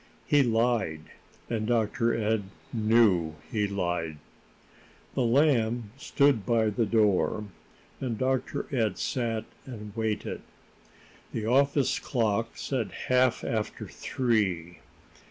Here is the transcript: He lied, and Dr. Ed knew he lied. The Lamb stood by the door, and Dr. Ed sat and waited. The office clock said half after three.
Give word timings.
He 0.25 0.41
lied, 0.41 1.11
and 1.47 1.67
Dr. 1.67 2.15
Ed 2.15 2.45
knew 2.73 3.35
he 3.51 3.67
lied. 3.67 4.17
The 5.13 5.21
Lamb 5.21 5.91
stood 5.95 6.43
by 6.43 6.71
the 6.71 6.87
door, 6.87 7.43
and 7.99 8.17
Dr. 8.17 8.65
Ed 8.75 8.97
sat 8.97 9.45
and 9.67 9.95
waited. 9.95 10.41
The 11.33 11.45
office 11.45 11.99
clock 11.99 12.57
said 12.57 12.91
half 13.09 13.43
after 13.43 13.87
three. 13.87 14.79